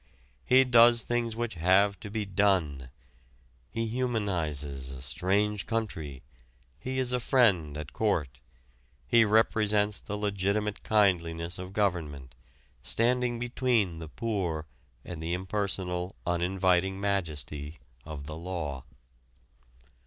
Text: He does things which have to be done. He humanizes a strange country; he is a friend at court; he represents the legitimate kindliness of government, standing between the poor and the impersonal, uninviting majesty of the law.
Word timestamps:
He 0.43 0.63
does 0.63 1.03
things 1.03 1.35
which 1.35 1.53
have 1.53 1.99
to 1.99 2.09
be 2.09 2.25
done. 2.25 2.89
He 3.69 3.85
humanizes 3.85 4.89
a 4.89 4.99
strange 4.99 5.67
country; 5.67 6.23
he 6.79 6.97
is 6.97 7.13
a 7.13 7.19
friend 7.19 7.77
at 7.77 7.93
court; 7.93 8.39
he 9.05 9.25
represents 9.25 9.99
the 9.99 10.17
legitimate 10.17 10.81
kindliness 10.81 11.59
of 11.59 11.73
government, 11.73 12.33
standing 12.81 13.37
between 13.37 13.99
the 13.99 14.09
poor 14.09 14.65
and 15.05 15.21
the 15.21 15.35
impersonal, 15.35 16.15
uninviting 16.25 16.99
majesty 16.99 17.77
of 18.03 18.25
the 18.25 18.35
law. 18.35 18.85